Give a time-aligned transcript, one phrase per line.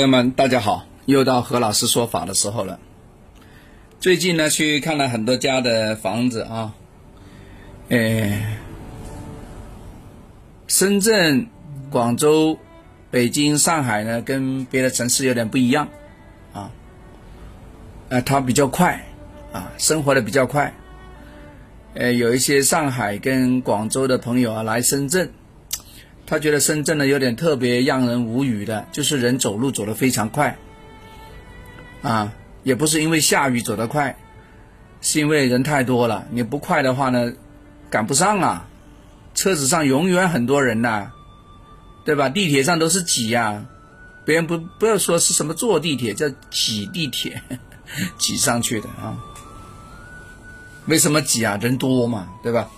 [0.00, 0.86] 朋友们，大家好！
[1.04, 2.80] 又到何老师说法的时候了。
[4.00, 6.72] 最近呢，去看了很多家的房子啊，
[7.90, 8.56] 呃，
[10.68, 11.46] 深圳、
[11.90, 12.58] 广州、
[13.10, 15.86] 北京、上海呢，跟别的城市有点不一样
[16.54, 16.70] 啊。
[18.08, 19.04] 呃，它比较快
[19.52, 20.72] 啊，生活的比较快。
[21.92, 25.30] 呃，有一些上海跟广州的朋友啊，来深圳。
[26.30, 30.56] 他觉得深圳呢有点特别让人无语的，就是人走路走得非常快，
[32.02, 32.32] 啊，
[32.62, 34.16] 也不是因为下雨走得快，
[35.00, 36.24] 是因为人太多了。
[36.30, 37.32] 你不快的话呢，
[37.90, 38.68] 赶不上啊，
[39.34, 41.10] 车子上永远很多人呐，
[42.04, 42.28] 对吧？
[42.28, 43.66] 地铁上都是挤呀，
[44.24, 47.42] 别人不不要说是什么坐地铁，叫挤地铁，
[48.18, 49.18] 挤上去的啊。
[50.86, 51.58] 为什么挤啊？
[51.60, 52.70] 人多嘛，对吧？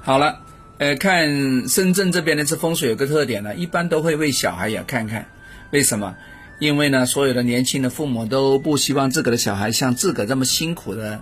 [0.00, 0.40] 好了。
[0.78, 5.24] 呃，看深圳这边的这风水有个特点呢，一般都会为小孩也看看，
[5.70, 6.16] 为什么？
[6.58, 11.20] 因为呢，所有的年轻的父母都不希望自个的小孩像自个这么辛苦的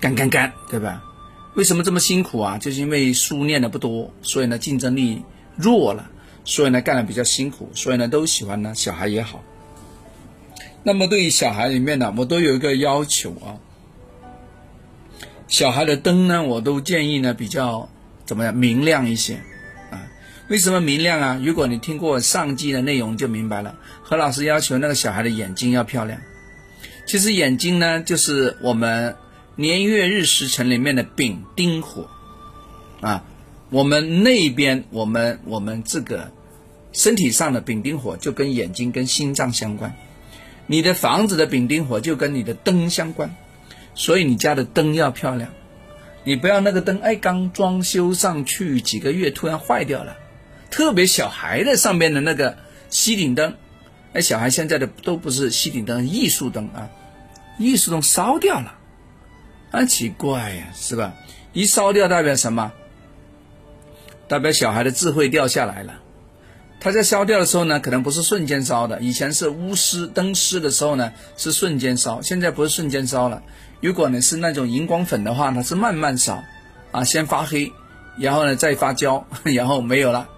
[0.00, 1.02] 干干干，对吧？
[1.54, 2.56] 为什么这么辛苦啊？
[2.56, 5.22] 就是因为书念的不多，所以呢竞争力
[5.56, 6.10] 弱了，
[6.46, 9.42] 所以呢干的比较辛苦，所以呢都喜欢呢小孩也好。
[10.82, 13.60] 那么对于小孩里面呢，我都有一个要求啊，
[15.48, 17.90] 小孩的灯呢，我都建议呢比较。
[18.24, 19.34] 怎么样明亮一些
[19.90, 20.02] 啊？
[20.48, 21.40] 为什么明亮啊？
[21.42, 23.76] 如果你听过上季的内容，就明白了。
[24.02, 26.20] 何老师要求那个小孩的眼睛要漂亮。
[27.06, 29.16] 其实眼睛呢，就是我们
[29.56, 32.08] 年月日时辰里面的丙丁火
[33.00, 33.24] 啊。
[33.70, 36.30] 我们那边，我们我们这个
[36.92, 39.96] 身体上的丙丁火就跟眼睛、跟心脏相关。
[40.66, 43.34] 你的房子的丙丁火就跟你的灯相关，
[43.94, 45.50] 所以你家的灯要漂亮。
[46.24, 50.16] 你不要那个灯，哎，刚装修上去几个月，突然坏掉了。
[50.70, 52.56] 特别小孩的上面的那个
[52.90, 53.54] 吸顶灯，
[54.14, 56.90] 哎，小孩现在的都不是吸顶灯，艺术灯啊，
[57.58, 58.74] 艺术灯烧掉了，
[59.70, 61.14] 啊奇怪呀，是吧？
[61.52, 62.72] 一烧掉代表什么？
[64.26, 66.00] 代表小孩的智慧掉下来了。
[66.84, 73.42] 它在烧掉的时候呢，可能不是瞬间烧的，以前是钨丝灯丝的时候呢，是瞬间烧，现在不是瞬间烧了。
[73.80, 76.44] 如果呢是那种荧光粉的话，它是慢慢烧，
[76.92, 77.72] 啊，先发黑，
[78.18, 80.28] 然后呢再发焦， 然后没有了，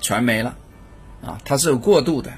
[0.00, 0.56] 全没了，
[1.24, 2.32] 啊，它是有过渡的，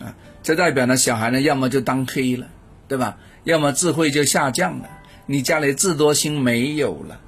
[0.00, 2.46] 啊，这代表呢小孩呢要么就当黑了，
[2.88, 3.18] 对吧？
[3.44, 4.88] 要么智慧就下降了，
[5.26, 7.20] 你家里智多星没有了，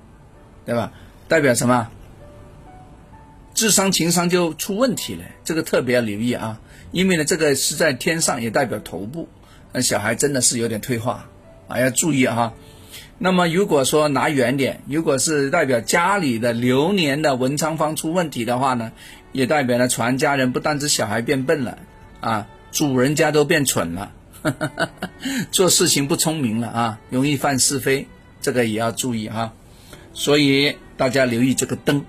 [0.64, 0.90] 对吧？
[1.28, 1.90] 代表什么？
[3.54, 6.60] 智商情商就出问题了，这个特别要留意啊，
[6.90, 9.28] 因为呢这个是在天上，也代表头部，
[9.72, 11.30] 那小孩真的是有点退化。
[11.66, 12.52] 啊，要注意哈。
[13.16, 18.92] 那么，如果说拿远点，如果是代表家里的流年的文昌方出问题的话呢，
[19.32, 21.78] 也代表了全家人不单指小孩变笨了
[22.20, 24.12] 啊，主人家都变蠢了，
[25.50, 28.06] 做事情不聪明了啊，容易犯是非，
[28.42, 29.54] 这个也要注意哈。
[30.12, 32.04] 所以大家留意这个灯。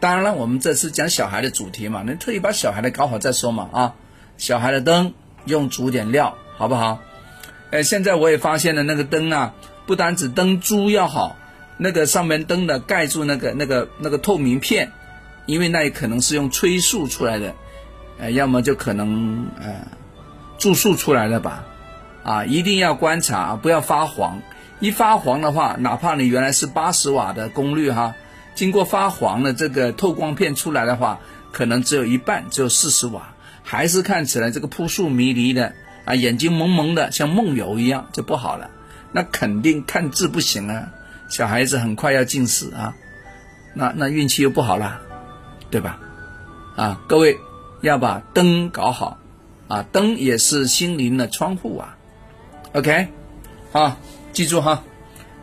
[0.00, 3.94] 当然了，我们这次讲小孩的主题嘛，那特意把小孩的搞好再说嘛啊。
[4.36, 5.14] 小孩的灯
[5.46, 7.00] 用足点料，好不好？
[7.72, 9.54] 哎，现在我也发现了，那个灯啊，
[9.86, 11.36] 不单指灯珠要好，
[11.76, 14.92] 那个上面灯的盖住那个那个那个透明片，
[15.46, 17.54] 因为那也可能是用催素出来的，
[18.18, 19.88] 呃，要么就可能呃
[20.56, 21.64] 注塑出来的吧，
[22.22, 24.40] 啊，一定要观察，不要发黄，
[24.78, 28.14] 一发黄的话，哪怕你原来是八十瓦的功率哈，
[28.58, 31.20] 经过发黄的这个透光片出来的话，
[31.52, 35.74] 可能只有一半，只有四十瓦，还是看起来这个扑朔迷离的。
[36.04, 38.68] 啊，眼睛蒙蒙的，像梦游一样，就不好了。
[39.12, 40.88] 那肯定看字不行啊，
[41.28, 42.96] 小孩子很快要近视啊，
[43.74, 45.00] 那那运气又不好了，
[45.70, 46.00] 对吧？
[46.74, 47.38] 啊，各位
[47.80, 49.18] 要把灯搞好
[49.68, 51.96] 啊，灯也是心灵的窗户啊。
[52.72, 53.06] OK，
[53.70, 53.98] 啊，
[54.32, 54.82] 记住哈。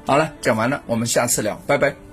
[0.06, 2.05] 好了，讲完了，我们下次聊，拜拜。